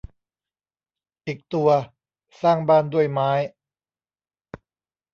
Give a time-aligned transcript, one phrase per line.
[1.25, 1.69] อีกตัว
[2.41, 3.31] สร้างบ้านด้วยไม้